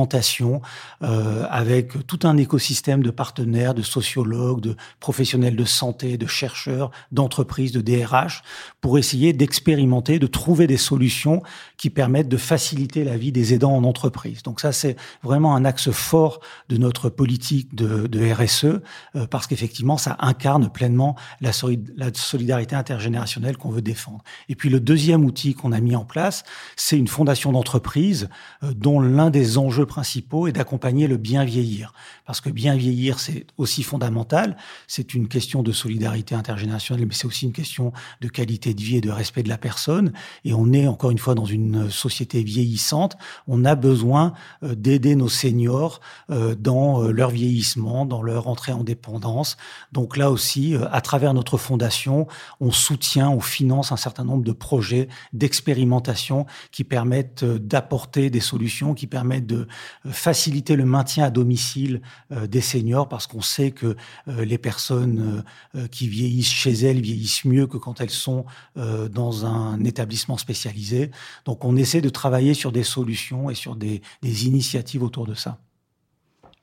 euh, 1.03 1.45
avec 1.51 2.07
tout 2.07 2.21
un 2.25 2.37
écosystème 2.37 3.03
de 3.03 3.11
partenaires, 3.11 3.75
de 3.75 3.83
sociologues, 3.83 4.61
de 4.61 4.77
professionnels 5.01 5.57
de 5.57 5.65
santé, 5.65 6.17
de 6.17 6.27
chercheurs, 6.27 6.91
d'entreprises, 7.13 7.73
de 7.73 7.81
DRH, 7.81 8.43
pour 8.81 8.99
essayer 8.99 9.33
d'expérimenter, 9.33 10.19
de 10.19 10.27
trouver 10.27 10.67
des 10.67 10.77
solutions 10.77 11.43
qui 11.77 11.91
permettent 11.91 12.29
de 12.29 12.37
faciliter 12.37 13.05
la 13.05 13.17
vie 13.17 13.33
des 13.33 13.55
aidants 13.55 13.75
en 13.75 13.85
entreprise. 13.85 14.43
Donc 14.43 14.61
ça, 14.61 14.73
c'est 14.73 14.97
vraiment 15.23 15.55
un 15.55 15.65
axe 15.65 15.91
fort 15.91 16.41
de 16.69 16.77
notre 16.77 17.09
politique 17.09 17.75
de, 17.75 18.33
RSE, 18.33 18.65
euh, 18.65 19.27
parce 19.31 19.47
qu'effectivement, 19.47 19.97
ça 19.97 20.17
incarne 20.21 20.71
pleinement 20.71 21.17
la 21.41 21.53
solidarité 21.53 22.77
intergénérationnelle 22.77 23.57
qu'on 23.57 23.71
veut 23.71 23.83
défendre. 23.83 24.23
Et 24.49 24.55
puis 24.55 24.69
le 24.69 24.81
deuxième 24.81 25.25
outil 25.25 25.55
qu'on 25.55 25.73
a 25.73 25.81
mis 25.81 25.97
en 25.97 26.05
place, 26.05 26.45
c'est 26.77 26.99
une 26.99 27.09
fondation 27.09 27.53
d'entreprise 27.53 28.29
euh, 28.63 28.73
dont 28.75 29.01
l'un 29.01 29.31
des 29.31 29.59
enjeux 29.59 29.87
principaux 29.89 30.47
est 30.47 30.53
d'accompagner 30.53 31.09
le 31.09 31.17
bien 31.17 31.45
vieillir. 31.45 31.93
Parce 32.25 32.41
que 32.41 32.51
bien 32.51 32.77
vieillir, 32.77 33.19
c'est 33.19 33.47
aussi 33.57 33.83
fondamental. 33.83 34.57
C'est 34.87 35.15
une 35.15 35.27
question 35.27 35.65
de 35.65 35.73
solidarité 35.73 36.37
intergénérationnelle, 36.37 37.07
mais 37.07 37.15
c'est 37.15 37.27
aussi 37.27 37.47
une 37.47 37.53
question 37.53 37.93
de 38.21 38.29
qualité 38.29 38.75
de 38.75 38.81
vie 38.81 38.99
et 38.99 39.01
de 39.01 39.11
respect 39.11 39.43
de 39.43 39.49
la 39.49 39.59
personne. 39.59 40.13
Et 40.45 40.55
on 40.55 40.73
est 40.73 40.87
encore 40.87 41.11
une 41.11 41.19
fois 41.19 41.35
dans 41.35 41.45
une 41.45 41.91
société 41.91 42.43
vieillissante. 42.43 43.17
On 43.47 43.65
a 43.65 43.75
besoin 43.75 44.35
euh, 44.63 44.75
d'aider 44.75 45.17
nos 45.17 45.29
seniors 45.29 46.01
euh, 46.31 46.55
dans 46.55 47.03
euh, 47.03 47.11
leur 47.11 47.31
vieillissement, 47.31 48.07
dans 48.07 48.23
leur 48.23 48.49
entrée 48.49 48.73
en 48.73 48.85
dépendance. 48.85 49.57
Donc 49.93 50.17
là 50.17 50.31
aussi, 50.31 50.75
à 50.93 51.01
travers 51.01 51.35
notre 51.35 51.59
fondation, 51.59 52.27
on 52.61 52.71
soutient, 52.71 53.31
on 53.31 53.41
finance 53.41 53.93
un 53.93 53.97
certain 53.97 54.25
nombre 54.25 54.45
de 54.45 54.53
projets 54.53 55.09
d'expérimentation 55.33 56.47
qui 56.71 56.85
permettent 56.85 57.45
d'apporter 57.45 58.31
des 58.31 58.41
solutions, 58.41 58.95
qui 58.95 59.07
permettent 59.07 59.47
de 59.47 59.67
faciliter 60.11 60.77
le 60.77 60.85
maintien 60.85 61.25
à 61.25 61.31
domicile 61.31 62.01
des 62.31 62.61
seniors 62.61 63.09
parce 63.09 63.27
qu'on 63.27 63.43
sait 63.43 63.71
que 63.71 63.97
les 64.27 64.59
personnes 64.59 65.45
qui 65.91 66.09
vieillissent 66.09 66.51
chez 66.51 66.73
elles 66.73 67.01
vieillissent 67.01 67.45
mieux 67.45 67.67
que 67.67 67.77
quand 67.77 68.01
elles 68.01 68.11
sont 68.11 68.45
dans 68.77 69.47
un 69.47 69.83
établissement 69.85 70.39
spécialisé. 70.39 71.11
Donc 71.45 71.65
on 71.65 71.77
essaie 71.77 72.01
de 72.01 72.09
travailler 72.09 72.55
sur 72.55 72.73
des 72.73 72.83
solutions 72.83 73.51
et 73.51 73.55
sur 73.55 73.77
des, 73.77 74.01
initiatives 74.23 75.03
autour 75.03 75.27
de 75.27 75.35
ça. 75.35 75.59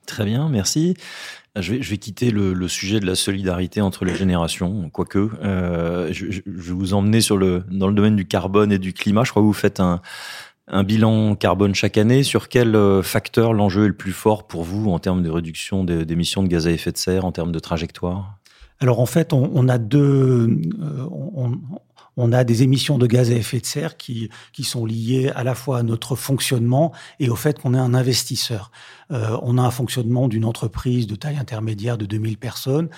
Très 0.05 0.25
bien, 0.25 0.50
merci. 0.50 0.95
Je 1.57 1.74
vais, 1.74 1.98
quitter 1.98 2.31
le, 2.31 2.67
sujet 2.67 3.00
de 3.00 3.05
la 3.05 3.15
solidarité 3.15 3.81
entre 3.81 4.05
les 4.05 4.15
générations, 4.15 4.89
quoique. 4.89 5.29
Euh, 5.41 6.10
je, 6.12 6.25
vais 6.25 6.41
vous 6.45 6.93
emmener 6.93 7.19
dans 7.29 7.88
le 7.88 7.93
domaine 7.93 8.15
du 8.15 8.25
carbone 8.25 8.72
et 8.72 8.77
du 8.77 8.93
climat. 8.93 9.24
Je 9.24 9.31
crois 9.31 9.41
que 9.41 9.48
vous 9.48 9.53
faites 9.53 9.79
un, 9.79 10.01
un 10.67 10.84
bilan 10.84 11.36
carbone 11.36 11.75
chaque 11.75 11.98
année. 11.98 12.24
Sur 12.24 12.50
quel 12.50 12.75
euh, 12.75 13.01
facteur 13.01 13.53
l'enjeu 13.53 13.86
est 13.86 13.89
le 13.89 13.95
plus 13.95 14.12
fort 14.12 14.48
pour 14.48 14.63
vous 14.63 14.89
en 14.89 15.00
termes 15.00 15.24
de 15.24 15.29
réduction 15.29 15.84
d'émissions 15.84 16.43
de 16.43 16.48
gaz 16.48 16.67
à 16.67 16.72
effet 16.72 16.91
de 16.91 16.98
serre, 16.98 17.25
en 17.25 17.31
termes 17.31 17.51
de 17.51 17.60
trajectoire? 17.60 18.38
Alors 18.79 19.00
en 19.00 19.05
fait, 19.05 19.31
on, 19.31 19.69
a 19.69 19.77
deux, 19.77 20.60
euh, 20.81 21.07
on 22.17 22.31
a 22.31 22.43
des 22.43 22.63
émissions 22.63 22.98
de 22.98 23.07
gaz 23.07 23.31
à 23.31 23.36
effet 23.36 23.60
de 23.60 23.65
serre 23.65 23.98
qui, 23.98 24.29
qui 24.53 24.63
sont 24.63 24.86
liées 24.86 25.31
à 25.36 25.43
la 25.43 25.55
fois 25.55 25.79
à 25.79 25.84
notre 25.84 26.15
fonctionnement 26.15 26.91
et 27.19 27.29
au 27.29 27.36
fait 27.36 27.60
qu'on 27.60 27.74
est 27.74 27.79
un 27.79 27.93
investisseur. 27.93 28.72
Euh, 29.12 29.38
on 29.43 29.57
a 29.57 29.62
un 29.62 29.72
fonctionnement 29.72 30.27
d'une 30.27 30.45
entreprise 30.45 31.07
de 31.07 31.15
taille 31.15 31.38
intermédiaire 31.38 31.98
de 31.98 32.05
2000 32.05 32.38
personnes, 32.38 32.89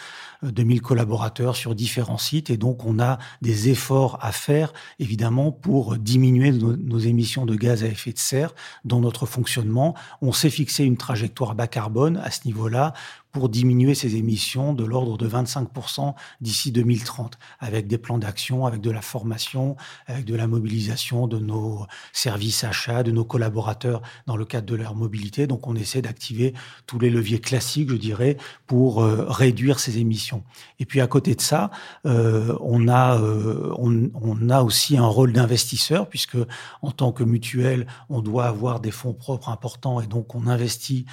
2000 0.43 0.77
euh, 0.77 0.81
collaborateurs 0.81 1.55
sur 1.55 1.75
différents 1.75 2.17
sites, 2.17 2.49
et 2.49 2.57
donc 2.57 2.85
on 2.85 2.99
a 2.99 3.17
des 3.41 3.69
efforts 3.69 4.17
à 4.21 4.31
faire, 4.31 4.71
évidemment, 4.99 5.51
pour 5.51 5.97
diminuer 5.97 6.51
nos, 6.51 6.77
nos 6.77 6.99
émissions 6.99 7.45
de 7.45 7.55
gaz 7.55 7.83
à 7.83 7.87
effet 7.87 8.13
de 8.13 8.19
serre 8.19 8.53
dans 8.85 8.99
notre 9.01 9.25
fonctionnement. 9.25 9.95
On 10.21 10.31
s'est 10.31 10.49
fixé 10.49 10.83
une 10.85 10.97
trajectoire 10.97 11.55
bas 11.55 11.67
carbone 11.67 12.17
à 12.23 12.31
ce 12.31 12.41
niveau-là 12.45 12.93
pour 13.37 13.49
diminuer 13.49 13.93
ces 13.93 14.15
émissions 14.15 14.73
de 14.73 14.83
l'ordre 14.83 15.15
de 15.15 15.29
25% 15.29 16.15
d'ici 16.41 16.71
2030, 16.71 17.37
avec 17.59 17.85
des 17.85 17.99
plans 17.99 18.17
d'action, 18.17 18.65
avec 18.65 18.81
de 18.81 18.89
la 18.89 19.03
formation, 19.03 19.75
avec 20.07 20.25
de 20.25 20.35
la 20.35 20.47
mobilisation 20.47 21.27
de 21.27 21.37
nos 21.37 21.85
services 22.13 22.63
achats, 22.63 23.03
de 23.03 23.11
nos 23.11 23.25
collaborateurs 23.25 24.01
dans 24.25 24.37
le 24.37 24.45
cadre 24.45 24.65
de 24.65 24.75
leur 24.75 24.95
mobilité. 24.95 25.45
Donc 25.45 25.67
on 25.67 25.75
essaie 25.75 26.01
d'activer 26.01 26.55
tous 26.87 26.97
les 26.97 27.11
leviers 27.11 27.39
classiques, 27.39 27.91
je 27.91 27.95
dirais, 27.95 28.37
pour 28.65 29.03
euh, 29.03 29.25
réduire 29.27 29.79
ces 29.79 29.99
émissions. 29.99 30.43
Et 30.79 30.85
puis 30.85 30.99
à 30.99 31.05
côté 31.05 31.35
de 31.35 31.41
ça, 31.41 31.69
euh, 32.07 32.57
on 32.61 32.87
a 32.87 33.19
euh, 33.21 33.71
on, 33.77 34.49
a 34.49 34.63
aussi 34.63 34.97
un 34.97 35.05
rôle 35.05 35.31
d'investisseur 35.31 36.09
puisque 36.09 36.37
en 36.81 36.89
tant 36.89 37.11
que 37.11 37.23
mutuelle, 37.23 37.85
on 38.09 38.21
doit 38.21 38.45
avoir 38.45 38.79
des 38.79 38.91
fonds 38.91 39.13
propres 39.13 39.49
importants 39.49 40.01
et 40.01 40.07
donc 40.07 40.33
on 40.33 40.47
investit 40.47 41.05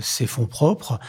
ces 0.00 0.26
fonds 0.26 0.46
propres. 0.46 1.00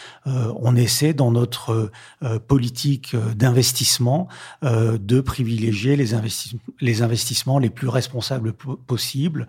On 0.59 0.75
essaie 0.75 1.13
dans 1.13 1.31
notre 1.31 1.91
euh, 2.23 2.39
politique 2.39 3.15
d'investissement 3.35 4.27
de 4.61 5.21
privilégier 5.21 5.95
les, 5.95 6.13
investissements, 6.13 6.61
les 6.79 7.01
investissements 7.01 7.59
les 7.59 7.69
plus 7.69 7.87
responsables 7.87 8.53
possibles. 8.53 9.47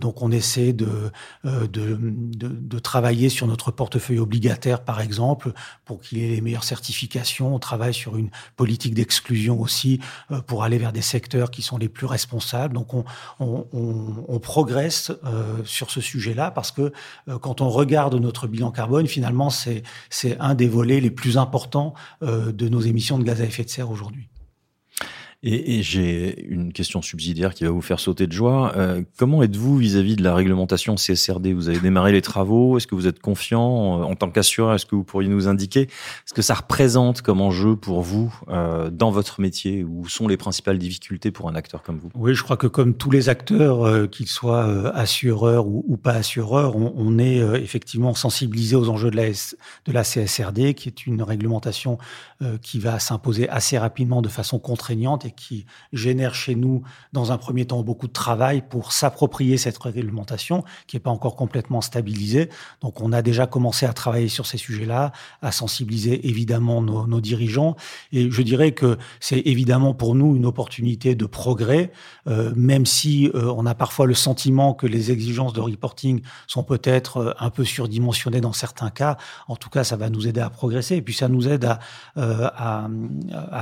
donc 0.00 0.22
on 0.22 0.30
essaie 0.30 0.72
de, 0.72 1.10
de, 1.44 2.78
travailler 2.78 3.28
sur 3.28 3.46
notre 3.46 3.70
portefeuille 3.70 4.18
obligataire, 4.18 4.82
par 4.82 5.00
exemple, 5.00 5.52
pour 5.84 6.00
qu'il 6.00 6.18
ait 6.18 6.28
les 6.28 6.40
meilleures 6.40 6.64
certifications. 6.64 7.54
On 7.54 7.58
travaille 7.58 7.94
sur 7.94 8.16
une 8.16 8.30
politique 8.56 8.94
d'exclusion 8.94 9.60
aussi 9.60 10.00
pour 10.46 10.62
aller 10.62 10.78
vers 10.78 10.92
des 10.92 11.02
secteurs 11.02 11.50
qui 11.50 11.62
sont 11.62 11.78
les 11.78 11.88
plus 11.88 12.06
responsables. 12.06 12.74
Donc 12.74 12.94
on, 12.94 13.04
on, 13.40 13.66
on, 13.72 14.24
on 14.28 14.38
progresse 14.38 15.12
sur 15.64 15.90
ce 15.90 16.00
sujet-là 16.00 16.50
parce 16.50 16.72
que 16.72 16.92
quand 17.40 17.60
on 17.60 17.68
regarde 17.68 18.14
notre 18.14 18.46
bilan 18.46 18.70
carbone, 18.70 19.06
finalement, 19.06 19.50
c'est 19.50 19.82
c'est 20.28 20.38
un 20.40 20.54
des 20.54 20.68
volets 20.68 21.00
les 21.00 21.10
plus 21.10 21.38
importants 21.38 21.94
euh, 22.22 22.52
de 22.52 22.68
nos 22.68 22.80
émissions 22.80 23.18
de 23.18 23.24
gaz 23.24 23.40
à 23.40 23.44
effet 23.44 23.64
de 23.64 23.70
serre 23.70 23.90
aujourd'hui. 23.90 24.28
Et, 25.42 25.78
et 25.78 25.82
j'ai 25.82 26.44
une 26.48 26.72
question 26.72 27.00
subsidiaire 27.00 27.54
qui 27.54 27.64
va 27.64 27.70
vous 27.70 27.80
faire 27.80 28.00
sauter 28.00 28.26
de 28.26 28.32
joie. 28.32 28.72
Euh, 28.76 29.02
comment 29.16 29.42
êtes-vous 29.42 29.76
vis-à-vis 29.76 30.16
de 30.16 30.22
la 30.24 30.34
réglementation 30.34 30.96
CSRD 30.96 31.52
Vous 31.52 31.68
avez 31.68 31.78
démarré 31.78 32.10
les 32.12 32.22
travaux. 32.22 32.76
Est-ce 32.76 32.86
que 32.86 32.96
vous 32.96 33.06
êtes 33.06 33.20
confiant? 33.20 34.02
En 34.02 34.14
tant 34.16 34.30
qu'assureur 34.30 34.74
Est-ce 34.74 34.86
que 34.86 34.96
vous 34.96 35.04
pourriez 35.04 35.28
nous 35.28 35.46
indiquer 35.46 35.88
ce 36.26 36.34
que 36.34 36.42
ça 36.42 36.54
représente 36.54 37.22
comme 37.22 37.40
enjeu 37.40 37.76
pour 37.76 38.02
vous 38.02 38.34
euh, 38.48 38.90
dans 38.90 39.10
votre 39.10 39.40
métier? 39.40 39.84
Où 39.84 40.08
sont 40.08 40.26
les 40.26 40.36
principales 40.36 40.78
difficultés 40.78 41.30
pour 41.30 41.48
un 41.48 41.54
acteur 41.54 41.82
comme 41.82 41.98
vous? 41.98 42.10
Oui, 42.14 42.34
je 42.34 42.42
crois 42.42 42.56
que 42.56 42.66
comme 42.66 42.94
tous 42.94 43.10
les 43.10 43.28
acteurs, 43.28 43.86
euh, 43.86 44.06
qu'ils 44.06 44.28
soient 44.28 44.66
euh, 44.66 44.90
assureurs 44.94 45.66
ou, 45.66 45.96
pas 45.96 46.14
assureurs, 46.14 46.76
on, 46.76 47.18
est 47.18 47.40
euh, 47.40 47.54
effectivement 47.54 48.14
sensibilisé 48.14 48.76
aux 48.76 48.88
enjeux 48.88 49.10
de 49.10 49.92
la 49.92 50.02
CSRD, 50.02 50.74
qui 50.74 50.88
est 50.88 51.06
une 51.06 51.22
réglementation 51.22 51.98
qui 52.62 52.78
va 52.78 53.00
s'imposer 53.00 53.48
assez 53.48 53.78
rapidement 53.78 54.22
de 54.22 54.28
façon 54.28 54.60
contraignante 54.60 55.26
et 55.28 55.30
qui 55.30 55.66
génère 55.92 56.34
chez 56.34 56.54
nous, 56.54 56.82
dans 57.12 57.32
un 57.32 57.38
premier 57.38 57.66
temps, 57.66 57.82
beaucoup 57.82 58.08
de 58.08 58.12
travail 58.12 58.62
pour 58.68 58.92
s'approprier 58.92 59.56
cette 59.56 59.78
réglementation 59.78 60.64
qui 60.86 60.96
n'est 60.96 61.00
pas 61.00 61.10
encore 61.10 61.36
complètement 61.36 61.80
stabilisée. 61.80 62.48
Donc, 62.80 63.00
on 63.00 63.12
a 63.12 63.22
déjà 63.22 63.46
commencé 63.46 63.86
à 63.86 63.92
travailler 63.92 64.28
sur 64.28 64.46
ces 64.46 64.58
sujets-là, 64.58 65.12
à 65.42 65.52
sensibiliser 65.52 66.28
évidemment 66.28 66.82
nos, 66.82 67.20
dirigeants. 67.20 67.76
Et 68.12 68.30
je 68.30 68.42
dirais 68.42 68.72
que 68.72 68.96
c'est 69.20 69.40
évidemment 69.40 69.94
pour 69.94 70.14
nous 70.14 70.36
une 70.36 70.46
opportunité 70.46 71.14
de 71.14 71.26
progrès, 71.26 71.92
euh, 72.26 72.52
même 72.56 72.86
si 72.86 73.30
euh, 73.34 73.52
on 73.56 73.66
a 73.66 73.74
parfois 73.74 74.06
le 74.06 74.14
sentiment 74.14 74.72
que 74.74 74.86
les 74.86 75.10
exigences 75.10 75.52
de 75.52 75.60
reporting 75.60 76.22
sont 76.46 76.62
peut-être 76.62 77.16
euh, 77.18 77.32
un 77.38 77.50
peu 77.50 77.64
surdimensionnées 77.64 78.40
dans 78.40 78.52
certains 78.52 78.90
cas. 78.90 79.16
En 79.48 79.56
tout 79.56 79.68
cas, 79.68 79.84
ça 79.84 79.96
va 79.96 80.10
nous 80.10 80.26
aider 80.26 80.40
à 80.40 80.50
progresser. 80.50 80.96
Et 80.96 81.02
puis, 81.02 81.14
ça 81.14 81.28
nous 81.28 81.48
aide 81.48 81.68
à, 82.16 82.88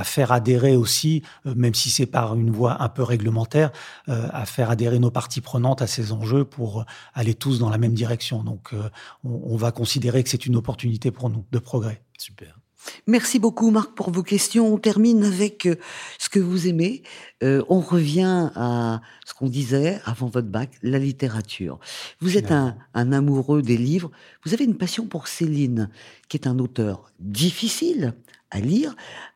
faire 0.03 0.31
adhérer 0.31 0.75
aussi, 0.75 1.23
même 1.57 1.73
si 1.73 1.89
c'est 1.89 2.05
par 2.05 2.35
une 2.35 2.51
voie 2.51 2.81
un 2.81 2.89
peu 2.89 3.03
réglementaire, 3.03 3.71
euh, 4.09 4.27
à 4.31 4.45
faire 4.45 4.69
adhérer 4.69 4.99
nos 4.99 5.11
parties 5.11 5.41
prenantes 5.41 5.81
à 5.81 5.87
ces 5.87 6.11
enjeux 6.11 6.45
pour 6.45 6.85
aller 7.13 7.33
tous 7.33 7.59
dans 7.59 7.69
la 7.69 7.77
même 7.77 7.93
direction. 7.93 8.43
Donc, 8.43 8.73
euh, 8.73 8.89
on, 9.23 9.41
on 9.53 9.57
va 9.57 9.71
considérer 9.71 10.23
que 10.23 10.29
c'est 10.29 10.45
une 10.45 10.55
opportunité 10.55 11.11
pour 11.11 11.29
nous 11.29 11.45
de 11.51 11.59
progrès. 11.59 12.01
Super. 12.17 12.57
Merci 13.05 13.39
beaucoup 13.39 13.71
Marc 13.71 13.93
pour 13.93 14.11
vos 14.11 14.23
questions. 14.23 14.73
On 14.73 14.77
termine 14.77 15.23
avec 15.23 15.65
euh, 15.65 15.75
ce 16.19 16.29
que 16.29 16.39
vous 16.39 16.67
aimez. 16.67 17.03
Euh, 17.43 17.63
on 17.69 17.79
revient 17.79 18.49
à 18.55 19.01
ce 19.25 19.33
qu'on 19.33 19.49
disait 19.49 19.99
avant 20.05 20.27
votre 20.27 20.47
bac, 20.47 20.71
la 20.83 20.99
littérature. 20.99 21.79
Vous 22.19 22.37
êtes 22.37 22.51
un, 22.51 22.77
un, 22.93 23.11
amoureux 23.11 23.61
des 23.61 23.77
livres. 23.77 24.11
Vous 24.45 24.53
avez 24.53 24.65
une 24.65 24.77
passion 24.77 25.05
pour 25.05 25.27
Céline, 25.27 25.89
qui 26.29 26.37
est 26.37 26.47
un 26.47 26.59
auteur 26.59 27.11
difficile 27.19 28.13
à 28.51 28.59
lire. 28.59 28.95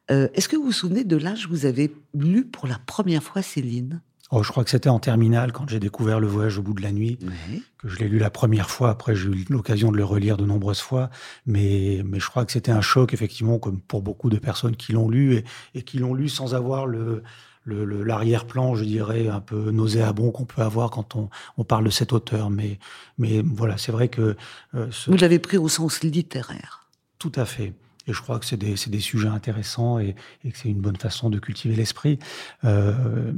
Euh, 0.09 0.27
Est-ce 0.33 0.49
que 0.49 0.55
vous 0.55 0.63
vous 0.63 0.71
souvenez 0.71 1.03
de 1.03 1.17
l'âge 1.17 1.47
où 1.47 1.49
vous 1.49 1.65
avez 1.65 1.93
lu 2.13 2.45
pour 2.45 2.67
la 2.67 2.77
première 2.85 3.23
fois 3.23 3.41
Céline? 3.41 4.01
Oh, 4.33 4.43
je 4.43 4.49
crois 4.49 4.63
que 4.63 4.69
c'était 4.69 4.89
en 4.89 4.99
terminale 4.99 5.51
quand 5.51 5.67
j'ai 5.67 5.79
découvert 5.79 6.21
Le 6.21 6.27
Voyage 6.27 6.57
au 6.57 6.61
bout 6.61 6.73
de 6.73 6.81
la 6.81 6.93
nuit, 6.93 7.19
oui. 7.21 7.63
que 7.77 7.89
je 7.89 7.97
l'ai 7.99 8.07
lu 8.07 8.17
la 8.17 8.29
première 8.29 8.69
fois. 8.69 8.89
Après, 8.89 9.13
j'ai 9.13 9.27
eu 9.27 9.45
l'occasion 9.49 9.91
de 9.91 9.97
le 9.97 10.05
relire 10.05 10.37
de 10.37 10.45
nombreuses 10.45 10.79
fois, 10.79 11.09
mais 11.45 12.01
mais 12.05 12.21
je 12.21 12.29
crois 12.29 12.45
que 12.45 12.53
c'était 12.53 12.71
un 12.71 12.79
choc 12.79 13.13
effectivement, 13.13 13.59
comme 13.59 13.81
pour 13.81 14.01
beaucoup 14.01 14.29
de 14.29 14.39
personnes 14.39 14.77
qui 14.77 14.93
l'ont 14.93 15.09
lu 15.09 15.35
et, 15.35 15.43
et 15.75 15.81
qui 15.83 15.99
l'ont 15.99 16.13
lu 16.13 16.29
sans 16.29 16.55
avoir 16.55 16.85
le 16.85 17.23
l'arrière-plan, 17.65 18.75
je 18.75 18.83
dirais, 18.83 19.27
un 19.27 19.39
peu 19.39 19.71
nauséabond 19.71 20.31
qu'on 20.31 20.45
peut 20.45 20.61
avoir 20.61 20.89
quand 20.89 21.15
on, 21.15 21.29
on, 21.57 21.63
parle 21.63 21.85
de 21.85 21.89
cet 21.89 22.13
auteur. 22.13 22.49
Mais, 22.49 22.79
mais 23.17 23.41
voilà, 23.45 23.77
c'est 23.77 23.91
vrai 23.91 24.07
que... 24.07 24.35
Euh, 24.73 24.87
ce... 24.91 25.11
Vous 25.11 25.17
l'avez 25.17 25.39
pris 25.39 25.57
au 25.57 25.67
sens 25.67 26.01
littéraire. 26.01 26.87
Tout 27.19 27.31
à 27.35 27.45
fait. 27.45 27.73
Et 28.07 28.13
je 28.13 28.21
crois 28.21 28.39
que 28.39 28.45
c'est 28.45 28.57
des, 28.57 28.75
des, 28.87 28.99
sujets 28.99 29.27
intéressants 29.27 29.99
et, 29.99 30.15
et 30.43 30.51
que 30.51 30.57
c'est 30.57 30.69
une 30.69 30.81
bonne 30.81 30.97
façon 30.97 31.29
de 31.29 31.39
cultiver 31.39 31.75
l'esprit. 31.75 32.19
Euh, 32.63 33.31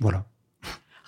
voilà. 0.00 0.26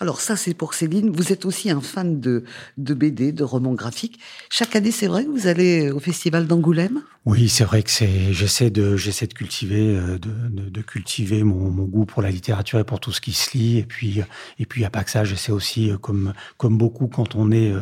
Alors 0.00 0.20
ça, 0.20 0.36
c'est 0.36 0.54
pour 0.54 0.74
Céline. 0.74 1.10
Vous 1.10 1.32
êtes 1.32 1.44
aussi 1.44 1.70
un 1.70 1.80
fan 1.80 2.20
de, 2.20 2.44
de 2.76 2.94
BD, 2.94 3.32
de 3.32 3.44
romans 3.44 3.74
graphiques. 3.74 4.20
Chaque 4.48 4.76
année, 4.76 4.92
c'est 4.92 5.08
vrai 5.08 5.24
vous 5.24 5.46
allez 5.46 5.90
au 5.90 5.98
Festival 5.98 6.46
d'Angoulême? 6.46 7.02
Oui, 7.28 7.50
c'est 7.50 7.64
vrai 7.64 7.82
que 7.82 7.90
c'est. 7.90 8.32
J'essaie 8.32 8.70
de, 8.70 8.96
j'essaie 8.96 9.26
de 9.26 9.34
cultiver, 9.34 9.94
euh, 9.94 10.18
de, 10.18 10.30
de, 10.48 10.70
de, 10.70 10.80
cultiver 10.80 11.42
mon, 11.42 11.70
mon, 11.70 11.84
goût 11.84 12.06
pour 12.06 12.22
la 12.22 12.30
littérature 12.30 12.78
et 12.78 12.84
pour 12.84 13.00
tout 13.00 13.12
ce 13.12 13.20
qui 13.20 13.34
se 13.34 13.54
lit. 13.54 13.76
Et 13.76 13.82
puis, 13.82 14.22
et 14.58 14.64
puis, 14.64 14.82
à 14.86 14.88
pas 14.88 15.04
que 15.04 15.10
ça, 15.10 15.24
j'essaie 15.24 15.52
aussi, 15.52 15.90
euh, 15.90 15.98
comme, 15.98 16.32
comme 16.56 16.78
beaucoup, 16.78 17.06
quand 17.06 17.34
on 17.34 17.50
est 17.50 17.74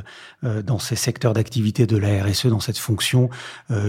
euh, 0.42 0.62
dans 0.62 0.80
ces 0.80 0.96
secteurs 0.96 1.32
d'activité 1.32 1.86
de 1.86 1.96
la 1.96 2.24
RSE, 2.24 2.46
dans 2.46 2.58
cette 2.58 2.78
fonction, 2.78 3.30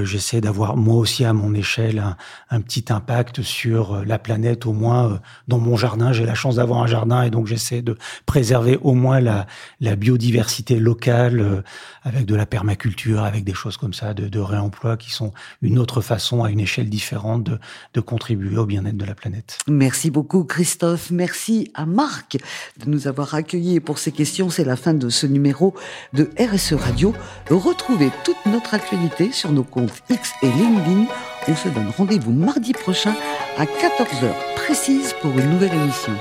j'essaie 0.04 0.42
d'avoir 0.42 0.78
moi 0.78 0.98
aussi 0.98 1.26
à 1.26 1.34
mon 1.34 1.56
échelle 1.56 1.98
un, 1.98 2.18
un, 2.52 2.62
petit 2.62 2.86
impact 2.90 3.42
sur 3.42 4.06
la 4.06 4.20
planète, 4.20 4.68
au 4.68 4.74
moins 4.74 5.20
dans 5.48 5.58
mon 5.58 5.76
jardin. 5.76 6.12
J'ai 6.12 6.26
la 6.26 6.36
chance 6.36 6.58
d'avoir 6.58 6.84
un 6.84 6.88
jardin 6.88 7.24
et 7.24 7.32
donc 7.32 7.48
j'essaie 7.48 7.82
de 7.82 7.98
préserver 8.28 8.78
au 8.84 8.94
moins 8.94 9.20
la, 9.20 9.48
la 9.82 9.96
biodiversité 9.96 10.80
locale 10.80 11.64
avec 12.04 12.26
de 12.26 12.36
la 12.36 12.46
permaculture, 12.46 13.24
avec 13.24 13.44
des 13.44 13.54
choses 13.54 13.78
comme 13.78 13.94
ça, 13.94 14.14
de, 14.14 14.28
de 14.28 14.40
réemploi 14.40 14.98
qui 14.98 15.12
sont 15.12 15.34
une 15.62 15.80
autre 15.80 16.02
façon, 16.02 16.44
à 16.44 16.52
une 16.52 16.60
échelle 16.60 16.90
différente, 16.90 17.44
de, 17.44 17.60
de 17.94 18.02
contribuer 18.02 18.58
au 18.58 18.66
bien-être 18.66 18.98
de 18.98 19.06
la 19.06 19.16
planète. 19.16 19.58
Merci 19.68 20.12
beaucoup 20.12 20.44
Christophe. 20.44 21.12
Merci 21.12 21.72
à 21.74 21.86
Marc 21.86 22.38
de 22.84 22.90
nous 22.90 23.08
avoir 23.08 23.34
accueillis 23.34 23.80
pour 23.80 24.00
ces 24.00 24.12
questions. 24.12 24.50
C'est 24.50 24.64
la 24.64 24.76
fin 24.76 24.94
de 24.94 25.10
ce 25.10 25.28
numéro 25.28 25.74
de 26.14 26.30
RSE 26.40 26.74
Radio. 26.74 27.14
Retrouvez 27.50 28.12
toute 28.24 28.46
notre 28.46 28.74
actualité 28.74 29.32
sur 29.32 29.52
nos 29.52 29.64
comptes 29.64 30.04
X 30.10 30.32
et 30.42 30.48
LinkedIn. 30.48 31.06
On 31.48 31.56
se 31.56 31.70
donne 31.70 31.92
rendez-vous 31.98 32.32
mardi 32.32 32.74
prochain 32.74 33.16
à 33.58 33.66
14h 33.66 34.34
précise 34.56 35.14
pour 35.22 35.32
une 35.32 35.50
nouvelle 35.50 35.74
émission. 35.74 36.14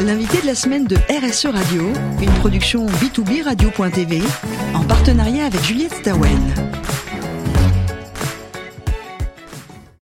L'invité 0.00 0.40
de 0.40 0.46
la 0.46 0.54
semaine 0.54 0.86
de 0.86 0.96
RSE 0.96 1.46
Radio, 1.46 1.82
une 2.22 2.32
production 2.40 2.86
B2B 2.86 3.42
Radio.tv 3.42 4.22
en 4.74 4.84
partenariat 4.84 5.46
avec 5.46 5.62
Juliette 5.62 5.94
Stawen. 5.94 6.38